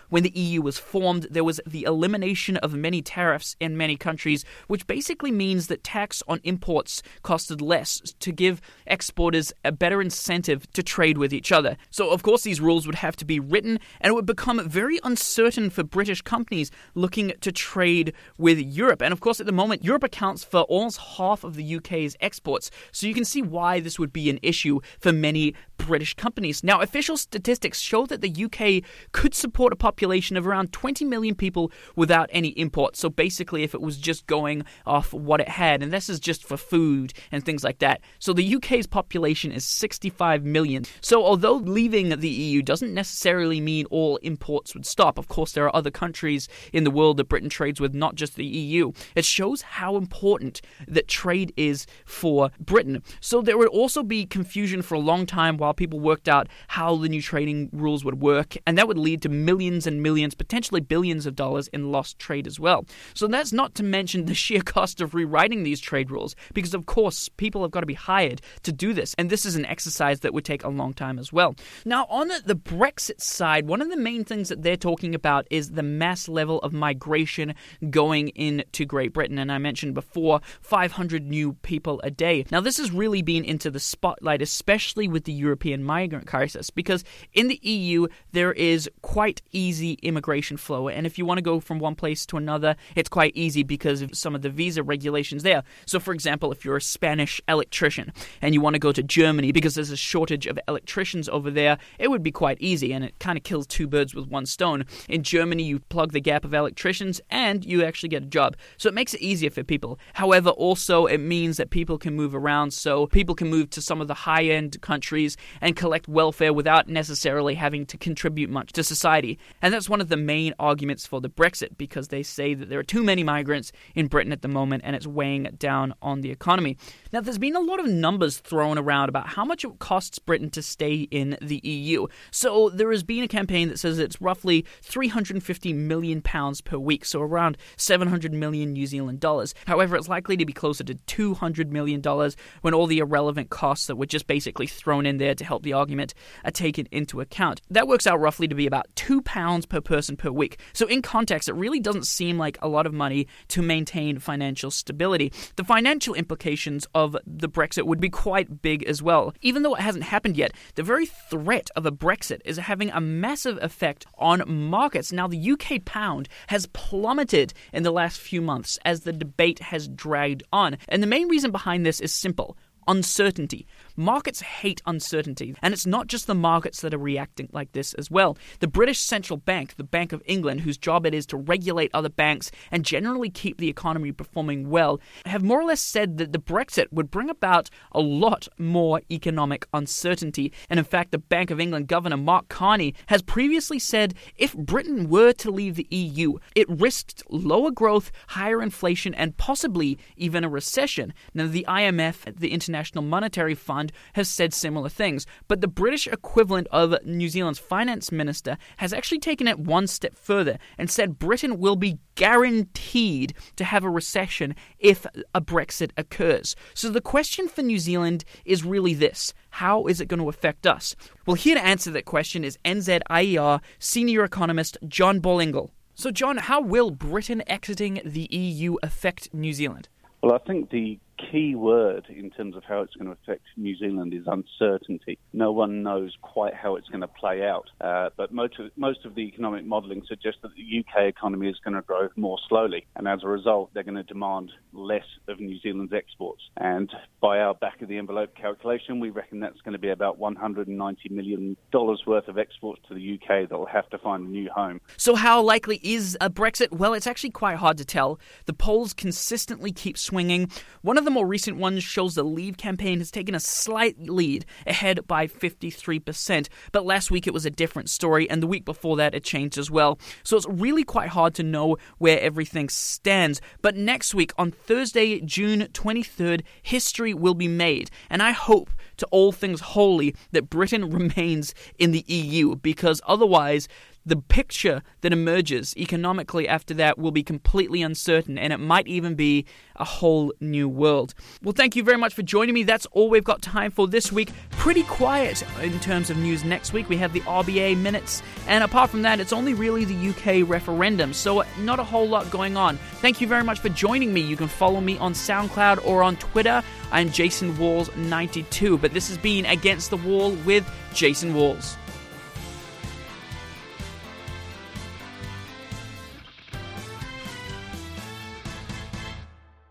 When 0.08 0.22
the 0.24 0.36
EU 0.36 0.60
was 0.60 0.78
formed, 0.78 1.28
there 1.30 1.44
was 1.44 1.60
the 1.66 1.84
elimination 1.84 2.56
of 2.58 2.74
many 2.74 3.00
tariffs 3.00 3.54
in 3.60 3.76
many 3.76 3.96
countries, 3.96 4.44
which 4.66 4.86
basically 4.86 5.30
means 5.30 5.68
that 5.68 5.84
tax 5.84 6.22
on 6.26 6.40
imports 6.42 7.02
costed 7.22 7.60
less 7.60 8.00
to 8.18 8.32
give 8.32 8.60
exporters 8.86 9.52
a 9.64 9.70
better 9.70 10.00
incentive 10.00 10.70
to 10.72 10.82
trade 10.82 11.16
with 11.16 11.32
each 11.32 11.52
other. 11.52 11.76
So, 11.90 12.10
of 12.10 12.22
course, 12.22 12.42
these 12.42 12.60
rules 12.60 12.86
would 12.86 12.96
have 12.96 13.14
to 13.16 13.24
be 13.24 13.38
written, 13.38 13.78
and 14.00 14.10
it 14.10 14.14
would 14.14 14.26
become 14.26 14.68
very 14.68 14.98
uncertain 15.04 15.70
for 15.70 15.84
British 15.84 16.22
companies 16.22 16.70
looking 16.94 17.32
to 17.40 17.52
trade 17.52 18.12
with 18.38 18.58
Europe. 18.58 19.00
And 19.00 19.12
of 19.12 19.20
course, 19.20 19.38
at 19.38 19.46
the 19.46 19.52
moment, 19.52 19.84
Europe 19.84 20.02
accounts 20.02 20.42
for 20.42 20.62
almost 20.62 20.98
half 20.98 21.44
of 21.44 21.54
the 21.54 21.76
UK's 21.76 22.16
exports. 22.20 22.70
So 22.90 23.06
you 23.06 23.14
can 23.14 23.24
see 23.24 23.42
why 23.42 23.80
this 23.80 23.98
would 23.98 24.12
be 24.12 24.28
an 24.28 24.40
issue 24.42 24.80
for 24.98 25.12
many 25.12 25.54
British 25.76 26.14
companies. 26.14 26.62
Now, 26.62 26.80
official 26.80 27.16
statistics 27.16 27.80
show 27.80 28.06
that 28.06 28.20
the 28.20 28.44
UK 28.44 28.84
could 29.12 29.34
support 29.42 29.72
a 29.74 29.76
population 29.76 30.38
of 30.38 30.46
around 30.46 30.72
20 30.72 31.04
million 31.04 31.34
people 31.34 31.70
without 31.96 32.30
any 32.32 32.48
imports. 32.48 33.00
So 33.00 33.10
basically, 33.10 33.62
if 33.62 33.74
it 33.74 33.82
was 33.82 33.98
just 33.98 34.26
going 34.26 34.64
off 34.86 35.12
what 35.12 35.40
it 35.40 35.48
had, 35.48 35.82
and 35.82 35.92
this 35.92 36.08
is 36.08 36.18
just 36.18 36.44
for 36.44 36.56
food 36.56 37.12
and 37.30 37.44
things 37.44 37.62
like 37.62 37.80
that. 37.80 38.00
So 38.18 38.32
the 38.32 38.54
UK's 38.56 38.86
population 38.86 39.52
is 39.52 39.64
65 39.64 40.44
million. 40.44 40.84
So 41.02 41.24
although 41.24 41.56
leaving 41.56 42.08
the 42.08 42.28
EU 42.28 42.62
doesn't 42.62 42.94
necessarily 42.94 43.60
mean 43.60 43.86
all 43.90 44.16
imports 44.18 44.74
would 44.74 44.86
stop, 44.86 45.18
of 45.18 45.28
course, 45.28 45.52
there 45.52 45.64
are 45.66 45.76
other 45.76 45.90
countries 45.90 46.48
in 46.72 46.84
the 46.84 46.90
world 46.90 47.16
that 47.18 47.28
Britain 47.28 47.50
trades 47.50 47.80
with, 47.80 47.94
not 47.94 48.14
just 48.14 48.36
the 48.36 48.46
EU. 48.46 48.92
It 49.14 49.24
shows 49.24 49.62
how 49.62 49.96
important 49.96 50.62
that 50.88 51.08
trade 51.08 51.52
is 51.56 51.86
for 52.06 52.50
Britain. 52.60 53.02
So 53.20 53.42
there 53.42 53.58
would 53.58 53.68
also 53.68 54.02
be 54.02 54.24
confusion 54.24 54.82
for 54.82 54.94
a 54.94 55.00
long 55.00 55.26
time 55.26 55.56
while 55.56 55.74
people 55.74 56.00
worked 56.00 56.28
out 56.28 56.48
how 56.68 56.96
the 56.96 57.08
new 57.08 57.20
trading 57.20 57.68
rules 57.72 58.04
would 58.04 58.20
work, 58.20 58.56
and 58.66 58.78
that 58.78 58.86
would 58.86 58.98
lead 58.98 59.22
to 59.22 59.28
millions 59.32 59.86
and 59.86 60.02
millions, 60.02 60.34
potentially 60.34 60.80
billions 60.80 61.26
of 61.26 61.34
dollars 61.34 61.68
in 61.68 61.90
lost 61.90 62.18
trade 62.18 62.46
as 62.46 62.60
well. 62.60 62.84
So 63.14 63.26
that's 63.26 63.52
not 63.52 63.74
to 63.76 63.82
mention 63.82 64.26
the 64.26 64.34
sheer 64.34 64.60
cost 64.64 65.00
of 65.00 65.14
rewriting 65.14 65.62
these 65.62 65.80
trade 65.80 66.10
rules, 66.10 66.36
because 66.54 66.74
of 66.74 66.86
course 66.86 67.28
people 67.28 67.62
have 67.62 67.70
got 67.70 67.80
to 67.80 67.86
be 67.86 67.94
hired 67.94 68.40
to 68.62 68.72
do 68.72 68.92
this, 68.92 69.14
and 69.18 69.30
this 69.30 69.46
is 69.46 69.56
an 69.56 69.66
exercise 69.66 70.20
that 70.20 70.34
would 70.34 70.44
take 70.44 70.64
a 70.64 70.68
long 70.68 70.92
time 70.92 71.18
as 71.18 71.32
well. 71.32 71.54
Now, 71.84 72.06
on 72.08 72.28
the 72.28 72.54
Brexit 72.54 73.20
side, 73.20 73.66
one 73.66 73.82
of 73.82 73.90
the 73.90 73.96
main 73.96 74.24
things 74.24 74.48
that 74.48 74.62
they're 74.62 74.76
talking 74.76 75.14
about 75.14 75.46
is 75.50 75.70
the 75.70 75.82
mass 75.82 76.28
level 76.28 76.58
of 76.60 76.72
migration 76.72 77.54
going 77.90 78.28
into 78.28 78.84
Great 78.84 79.12
Britain, 79.12 79.38
and 79.38 79.50
I 79.50 79.58
mentioned 79.58 79.94
before 79.94 80.40
500 80.60 81.26
new 81.26 81.54
people 81.62 82.00
a 82.04 82.10
day. 82.10 82.44
Now, 82.50 82.60
this 82.60 82.78
has 82.78 82.90
really 82.90 83.22
been 83.22 83.44
into 83.44 83.70
the 83.70 83.80
spotlight, 83.80 84.42
especially 84.42 85.08
with 85.08 85.24
the 85.24 85.32
European 85.32 85.84
migrant 85.84 86.26
crisis, 86.26 86.70
because 86.70 87.04
in 87.32 87.48
the 87.48 87.60
EU 87.62 88.06
there 88.32 88.52
is 88.52 88.90
quite 89.02 89.21
easy 89.52 89.94
immigration 90.02 90.56
flow, 90.56 90.88
and 90.88 91.06
if 91.06 91.18
you 91.18 91.26
want 91.26 91.38
to 91.38 91.42
go 91.42 91.60
from 91.60 91.78
one 91.78 91.94
place 91.94 92.26
to 92.26 92.36
another, 92.36 92.76
it's 92.96 93.08
quite 93.08 93.36
easy 93.36 93.62
because 93.62 94.02
of 94.02 94.14
some 94.16 94.34
of 94.34 94.42
the 94.42 94.50
visa 94.50 94.82
regulations 94.82 95.42
there. 95.42 95.62
So, 95.86 96.00
for 96.00 96.12
example, 96.12 96.50
if 96.50 96.64
you're 96.64 96.76
a 96.76 96.80
Spanish 96.80 97.40
electrician 97.48 98.12
and 98.40 98.54
you 98.54 98.60
want 98.60 98.74
to 98.74 98.80
go 98.80 98.92
to 98.92 99.02
Germany 99.02 99.52
because 99.52 99.74
there's 99.74 99.90
a 99.90 99.96
shortage 99.96 100.46
of 100.46 100.58
electricians 100.66 101.28
over 101.28 101.50
there, 101.50 101.78
it 101.98 102.10
would 102.10 102.22
be 102.22 102.32
quite 102.32 102.58
easy, 102.60 102.92
and 102.92 103.04
it 103.04 103.18
kind 103.20 103.36
of 103.36 103.44
kills 103.44 103.66
two 103.66 103.86
birds 103.86 104.14
with 104.14 104.26
one 104.28 104.46
stone. 104.46 104.84
In 105.08 105.22
Germany, 105.22 105.62
you 105.62 105.78
plug 105.78 106.12
the 106.12 106.20
gap 106.20 106.44
of 106.44 106.54
electricians 106.54 107.20
and 107.30 107.64
you 107.64 107.84
actually 107.84 108.08
get 108.08 108.22
a 108.22 108.26
job. 108.26 108.56
So 108.76 108.88
it 108.88 108.94
makes 108.94 109.14
it 109.14 109.20
easier 109.20 109.50
for 109.50 109.62
people. 109.62 109.98
However, 110.14 110.50
also 110.50 111.06
it 111.06 111.18
means 111.18 111.58
that 111.58 111.70
people 111.70 111.98
can 111.98 112.14
move 112.14 112.34
around, 112.34 112.72
so 112.72 113.06
people 113.06 113.34
can 113.34 113.48
move 113.48 113.70
to 113.70 113.82
some 113.82 114.00
of 114.00 114.08
the 114.08 114.14
high 114.14 114.44
end 114.44 114.80
countries 114.80 115.36
and 115.60 115.76
collect 115.76 116.08
welfare 116.08 116.52
without 116.52 116.88
necessarily 116.88 117.54
having 117.54 117.86
to 117.86 117.96
contribute 117.96 118.50
much 118.50 118.72
to 118.72 118.82
society. 118.82 119.11
And 119.60 119.72
that's 119.74 119.88
one 119.88 120.00
of 120.00 120.08
the 120.08 120.16
main 120.16 120.54
arguments 120.58 121.06
for 121.06 121.20
the 121.20 121.28
Brexit 121.28 121.76
because 121.76 122.08
they 122.08 122.22
say 122.22 122.54
that 122.54 122.68
there 122.68 122.78
are 122.78 122.84
too 122.84 123.02
many 123.02 123.22
migrants 123.22 123.72
in 123.94 124.06
Britain 124.06 124.32
at 124.32 124.42
the 124.42 124.48
moment 124.48 124.82
and 124.86 124.96
it's 124.96 125.06
weighing 125.06 125.44
down 125.58 125.94
on 126.00 126.20
the 126.22 126.30
economy. 126.30 126.76
Now, 127.12 127.20
there's 127.20 127.36
been 127.36 127.56
a 127.56 127.60
lot 127.60 127.78
of 127.78 127.86
numbers 127.86 128.38
thrown 128.38 128.78
around 128.78 129.10
about 129.10 129.28
how 129.28 129.44
much 129.44 129.66
it 129.66 129.78
costs 129.78 130.18
Britain 130.18 130.48
to 130.48 130.62
stay 130.62 131.08
in 131.10 131.36
the 131.42 131.60
EU. 131.62 132.06
So 132.30 132.70
there 132.70 132.90
has 132.90 133.02
been 133.02 133.22
a 133.22 133.28
campaign 133.28 133.68
that 133.68 133.78
says 133.78 133.98
it's 133.98 134.18
roughly 134.22 134.64
350 134.80 135.74
million 135.74 136.22
pounds 136.22 136.62
per 136.62 136.78
week, 136.78 137.04
so 137.04 137.20
around 137.20 137.58
700 137.76 138.32
million 138.32 138.72
New 138.72 138.86
Zealand 138.86 139.20
dollars. 139.20 139.54
However, 139.66 139.94
it's 139.96 140.08
likely 140.08 140.38
to 140.38 140.46
be 140.46 140.54
closer 140.54 140.84
to 140.84 140.94
200 140.94 141.70
million 141.70 142.00
dollars 142.00 142.34
when 142.62 142.72
all 142.72 142.86
the 142.86 143.00
irrelevant 143.00 143.50
costs 143.50 143.88
that 143.88 143.96
were 143.96 144.06
just 144.06 144.26
basically 144.26 144.66
thrown 144.66 145.04
in 145.04 145.18
there 145.18 145.34
to 145.34 145.44
help 145.44 145.64
the 145.64 145.74
argument 145.74 146.14
are 146.46 146.50
taken 146.50 146.88
into 146.90 147.20
account. 147.20 147.60
That 147.68 147.88
works 147.88 148.06
out 148.06 148.20
roughly 148.20 148.48
to 148.48 148.54
be 148.54 148.66
about 148.66 148.86
2 148.94 149.20
pounds 149.20 149.66
per 149.66 149.82
person 149.82 150.16
per 150.16 150.30
week. 150.30 150.58
So 150.72 150.86
in 150.86 151.02
context, 151.02 151.50
it 151.50 151.56
really 151.56 151.80
doesn't 151.80 152.06
seem 152.06 152.38
like 152.38 152.56
a 152.62 152.68
lot 152.68 152.86
of 152.86 152.94
money 152.94 153.26
to 153.48 153.60
maintain 153.60 154.18
financial 154.18 154.70
stability. 154.70 155.30
The 155.56 155.64
financial 155.64 156.14
implications 156.14 156.86
of 156.94 157.01
the 157.08 157.48
Brexit 157.48 157.86
would 157.86 158.00
be 158.00 158.08
quite 158.08 158.62
big 158.62 158.84
as 158.84 159.02
well. 159.02 159.34
Even 159.40 159.62
though 159.62 159.74
it 159.74 159.80
hasn't 159.80 160.04
happened 160.04 160.36
yet, 160.36 160.52
the 160.74 160.82
very 160.82 161.06
threat 161.06 161.70
of 161.76 161.86
a 161.86 161.92
Brexit 161.92 162.40
is 162.44 162.58
having 162.58 162.90
a 162.90 163.00
massive 163.00 163.58
effect 163.62 164.06
on 164.18 164.42
markets. 164.46 165.12
Now, 165.12 165.26
the 165.26 165.52
UK 165.52 165.84
pound 165.84 166.28
has 166.48 166.66
plummeted 166.66 167.52
in 167.72 167.82
the 167.82 167.90
last 167.90 168.18
few 168.18 168.40
months 168.40 168.78
as 168.84 169.00
the 169.00 169.12
debate 169.12 169.60
has 169.60 169.88
dragged 169.88 170.42
on. 170.52 170.78
And 170.88 171.02
the 171.02 171.06
main 171.06 171.28
reason 171.28 171.50
behind 171.50 171.84
this 171.84 172.00
is 172.00 172.12
simple 172.12 172.56
uncertainty. 172.88 173.66
Markets 173.96 174.40
hate 174.40 174.80
uncertainty, 174.86 175.54
and 175.62 175.74
it's 175.74 175.86
not 175.86 176.06
just 176.06 176.26
the 176.26 176.34
markets 176.34 176.80
that 176.80 176.94
are 176.94 176.98
reacting 176.98 177.48
like 177.52 177.72
this 177.72 177.92
as 177.94 178.10
well. 178.10 178.38
The 178.60 178.68
British 178.68 179.00
Central 179.00 179.36
Bank, 179.36 179.76
the 179.76 179.84
Bank 179.84 180.12
of 180.12 180.22
England, 180.26 180.62
whose 180.62 180.78
job 180.78 181.04
it 181.04 181.14
is 181.14 181.26
to 181.26 181.36
regulate 181.36 181.90
other 181.92 182.08
banks 182.08 182.50
and 182.70 182.84
generally 182.84 183.28
keep 183.28 183.58
the 183.58 183.68
economy 183.68 184.12
performing 184.12 184.70
well, 184.70 185.00
have 185.26 185.42
more 185.42 185.60
or 185.60 185.64
less 185.64 185.80
said 185.80 186.18
that 186.18 186.32
the 186.32 186.38
Brexit 186.38 186.86
would 186.92 187.10
bring 187.10 187.28
about 187.28 187.68
a 187.92 188.00
lot 188.00 188.48
more 188.58 189.02
economic 189.10 189.66
uncertainty. 189.74 190.52
And 190.70 190.78
in 190.78 190.84
fact, 190.84 191.10
the 191.10 191.18
Bank 191.18 191.50
of 191.50 191.60
England 191.60 191.88
Governor 191.88 192.16
Mark 192.16 192.48
Carney 192.48 192.94
has 193.06 193.22
previously 193.22 193.78
said 193.78 194.14
if 194.36 194.56
Britain 194.56 195.08
were 195.08 195.32
to 195.32 195.50
leave 195.50 195.76
the 195.76 195.88
EU, 195.90 196.38
it 196.54 196.68
risked 196.68 197.22
lower 197.28 197.70
growth, 197.70 198.10
higher 198.28 198.62
inflation, 198.62 199.14
and 199.14 199.36
possibly 199.36 199.98
even 200.16 200.44
a 200.44 200.48
recession. 200.48 201.12
Now, 201.34 201.46
the 201.46 201.66
IMF, 201.68 202.38
the 202.38 202.52
International 202.52 203.02
Monetary 203.02 203.54
Fund, 203.54 203.81
Has 204.12 204.28
said 204.28 204.52
similar 204.52 204.88
things. 204.88 205.26
But 205.48 205.60
the 205.60 205.68
British 205.68 206.06
equivalent 206.06 206.68
of 206.70 206.94
New 207.04 207.28
Zealand's 207.28 207.58
finance 207.58 208.12
minister 208.12 208.58
has 208.76 208.92
actually 208.92 209.18
taken 209.18 209.48
it 209.48 209.58
one 209.58 209.86
step 209.86 210.14
further 210.14 210.58
and 210.78 210.90
said 210.90 211.18
Britain 211.18 211.58
will 211.58 211.76
be 211.76 211.98
guaranteed 212.14 213.34
to 213.56 213.64
have 213.64 213.84
a 213.84 213.90
recession 213.90 214.54
if 214.78 215.06
a 215.34 215.40
Brexit 215.40 215.90
occurs. 215.96 216.54
So 216.74 216.90
the 216.90 217.00
question 217.00 217.48
for 217.48 217.62
New 217.62 217.78
Zealand 217.78 218.24
is 218.44 218.64
really 218.64 218.94
this 218.94 219.32
how 219.50 219.86
is 219.86 220.00
it 220.00 220.08
going 220.08 220.20
to 220.20 220.28
affect 220.28 220.66
us? 220.66 220.96
Well, 221.26 221.34
here 221.34 221.54
to 221.54 221.64
answer 221.64 221.90
that 221.90 222.04
question 222.06 222.42
is 222.42 222.58
NZIER 222.64 223.60
senior 223.78 224.24
economist 224.24 224.78
John 224.88 225.20
Ballingall. 225.20 225.70
So, 225.94 226.10
John, 226.10 226.38
how 226.38 226.60
will 226.60 226.90
Britain 226.90 227.42
exiting 227.46 228.00
the 228.04 228.26
EU 228.34 228.76
affect 228.82 229.32
New 229.34 229.52
Zealand? 229.52 229.88
Well, 230.22 230.34
I 230.34 230.38
think 230.38 230.70
the 230.70 230.98
key 231.30 231.54
word 231.54 232.06
in 232.08 232.30
terms 232.30 232.56
of 232.56 232.64
how 232.64 232.80
it's 232.80 232.94
going 232.94 233.06
to 233.06 233.12
affect 233.12 233.42
New 233.56 233.76
Zealand 233.76 234.14
is 234.14 234.26
uncertainty. 234.26 235.18
No 235.32 235.52
one 235.52 235.82
knows 235.82 236.16
quite 236.22 236.54
how 236.54 236.76
it's 236.76 236.88
going 236.88 237.00
to 237.00 237.08
play 237.08 237.42
out, 237.42 237.68
uh, 237.80 238.10
but 238.16 238.32
most 238.32 238.58
of, 238.58 238.70
most 238.76 239.04
of 239.04 239.14
the 239.14 239.22
economic 239.22 239.64
modelling 239.64 240.02
suggests 240.06 240.40
that 240.42 240.52
the 240.54 240.80
UK 240.80 241.04
economy 241.04 241.48
is 241.48 241.56
going 241.64 241.74
to 241.74 241.82
grow 241.82 242.08
more 242.16 242.38
slowly, 242.48 242.86
and 242.96 243.06
as 243.06 243.20
a 243.22 243.28
result, 243.28 243.70
they're 243.74 243.82
going 243.82 243.96
to 243.96 244.02
demand 244.02 244.50
less 244.72 245.04
of 245.28 245.40
New 245.40 245.58
Zealand's 245.60 245.92
exports. 245.92 246.42
And 246.56 246.90
by 247.20 247.38
our 247.38 247.54
back 247.54 247.82
of 247.82 247.88
the 247.88 247.98
envelope 247.98 248.34
calculation, 248.34 249.00
we 249.00 249.10
reckon 249.10 249.40
that's 249.40 249.60
going 249.60 249.72
to 249.72 249.78
be 249.78 249.90
about 249.90 250.18
$190 250.18 251.10
million 251.10 251.56
worth 251.72 252.28
of 252.28 252.38
exports 252.38 252.80
to 252.88 252.94
the 252.94 253.14
UK 253.14 253.48
that 253.48 253.56
will 253.56 253.66
have 253.66 253.88
to 253.90 253.98
find 253.98 254.26
a 254.26 254.30
new 254.30 254.50
home. 254.50 254.80
So, 254.96 255.14
how 255.14 255.40
likely 255.40 255.80
is 255.82 256.16
a 256.20 256.30
Brexit? 256.30 256.72
Well, 256.72 256.94
it's 256.94 257.06
actually 257.06 257.30
quite 257.30 257.56
hard 257.56 257.78
to 257.78 257.84
tell. 257.84 258.18
The 258.46 258.52
polls 258.52 258.92
consistently 258.92 259.72
keep 259.72 259.96
swinging. 259.96 260.50
One 260.82 260.98
of 260.98 261.04
the 261.04 261.10
more 261.12 261.26
recent 261.26 261.56
ones 261.56 261.84
shows 261.84 262.14
the 262.14 262.22
Leave 262.22 262.56
campaign 262.56 262.98
has 262.98 263.10
taken 263.10 263.34
a 263.34 263.40
slight 263.40 263.98
lead, 263.98 264.44
ahead 264.66 265.06
by 265.06 265.26
53%. 265.26 266.48
But 266.72 266.84
last 266.84 267.10
week 267.10 267.26
it 267.26 267.34
was 267.34 267.46
a 267.46 267.50
different 267.50 267.90
story, 267.90 268.28
and 268.28 268.42
the 268.42 268.46
week 268.46 268.64
before 268.64 268.96
that 268.96 269.14
it 269.14 269.24
changed 269.24 269.58
as 269.58 269.70
well. 269.70 269.98
So 270.22 270.36
it's 270.36 270.46
really 270.48 270.84
quite 270.84 271.08
hard 271.10 271.34
to 271.34 271.42
know 271.42 271.76
where 271.98 272.20
everything 272.20 272.68
stands. 272.68 273.40
But 273.60 273.76
next 273.76 274.14
week, 274.14 274.32
on 274.38 274.50
Thursday, 274.50 275.20
June 275.20 275.62
23rd, 275.72 276.42
history 276.62 277.14
will 277.14 277.34
be 277.34 277.48
made. 277.48 277.90
And 278.10 278.22
I 278.22 278.32
hope 278.32 278.70
to 278.98 279.06
all 279.06 279.32
things 279.32 279.60
holy 279.60 280.14
that 280.32 280.50
Britain 280.50 280.90
remains 280.90 281.54
in 281.78 281.92
the 281.92 282.04
EU, 282.06 282.56
because 282.56 283.00
otherwise, 283.06 283.68
the 284.04 284.16
picture 284.16 284.82
that 285.02 285.12
emerges 285.12 285.76
economically 285.76 286.48
after 286.48 286.74
that 286.74 286.98
will 286.98 287.10
be 287.10 287.22
completely 287.22 287.82
uncertain 287.82 288.36
and 288.38 288.52
it 288.52 288.58
might 288.58 288.86
even 288.86 289.14
be 289.14 289.46
a 289.76 289.84
whole 289.84 290.32
new 290.40 290.68
world. 290.68 291.14
Well, 291.42 291.52
thank 291.52 291.76
you 291.76 291.82
very 291.82 291.98
much 291.98 292.14
for 292.14 292.22
joining 292.22 292.54
me. 292.54 292.62
That's 292.62 292.86
all 292.86 293.10
we've 293.10 293.24
got 293.24 293.42
time 293.42 293.70
for 293.70 293.86
this 293.86 294.12
week. 294.12 294.30
Pretty 294.50 294.82
quiet 294.84 295.42
in 295.62 295.78
terms 295.80 296.10
of 296.10 296.16
news 296.16 296.44
next 296.44 296.72
week. 296.72 296.88
We 296.88 296.96
have 296.98 297.12
the 297.12 297.20
RBA 297.20 297.78
minutes, 297.78 298.22
and 298.46 298.62
apart 298.62 298.90
from 298.90 299.02
that, 299.02 299.20
it's 299.20 299.32
only 299.32 299.54
really 299.54 299.84
the 299.84 300.10
UK 300.10 300.48
referendum, 300.48 301.12
so 301.12 301.44
not 301.60 301.78
a 301.78 301.84
whole 301.84 302.08
lot 302.08 302.30
going 302.30 302.56
on. 302.56 302.76
Thank 303.00 303.20
you 303.20 303.26
very 303.26 303.44
much 303.44 303.60
for 303.60 303.68
joining 303.70 304.12
me. 304.12 304.20
You 304.20 304.36
can 304.36 304.48
follow 304.48 304.80
me 304.80 304.98
on 304.98 305.14
SoundCloud 305.14 305.84
or 305.86 306.02
on 306.02 306.16
Twitter. 306.16 306.62
I'm 306.90 307.10
Jason 307.10 307.54
Walls92, 307.54 308.80
but 308.80 308.92
this 308.92 309.08
has 309.08 309.18
been 309.18 309.46
Against 309.46 309.90
the 309.90 309.96
Wall 309.96 310.32
with 310.44 310.68
Jason 310.92 311.34
Walls. 311.34 311.76